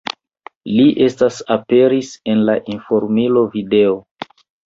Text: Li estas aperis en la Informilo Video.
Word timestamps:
Li 0.77 0.85
estas 1.07 1.37
aperis 1.57 2.09
en 2.33 2.41
la 2.47 2.57
Informilo 2.77 3.47
Video. 3.57 3.95